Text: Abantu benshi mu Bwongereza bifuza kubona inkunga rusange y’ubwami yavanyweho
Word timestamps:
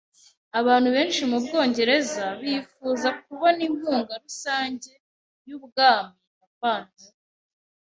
Abantu 0.59 0.89
benshi 0.95 1.21
mu 1.31 1.37
Bwongereza 1.43 2.25
bifuza 2.41 3.07
kubona 3.23 3.59
inkunga 3.67 4.13
rusange 4.23 4.91
y’ubwami 5.47 6.15
yavanyweho 6.39 7.05